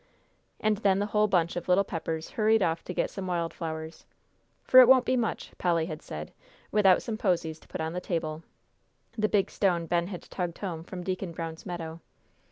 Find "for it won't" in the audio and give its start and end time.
4.63-5.05